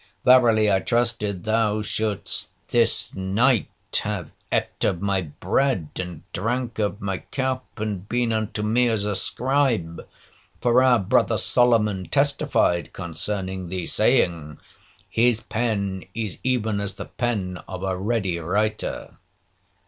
[0.25, 3.69] Verily I trusted thou shouldst this night
[4.01, 9.05] have eat of my bread, and drank of my cup, and been unto me as
[9.05, 10.01] a scribe,
[10.59, 14.57] for our brother Solomon testified concerning thee, saying,
[15.07, 19.19] His pen is even as the pen of a ready writer.'